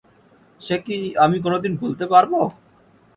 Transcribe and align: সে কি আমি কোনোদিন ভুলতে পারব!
সে 0.61 0.75
কি 0.85 0.95
আমি 1.23 1.37
কোনোদিন 1.45 1.73
ভুলতে 1.75 2.05
পারব! 2.07 2.33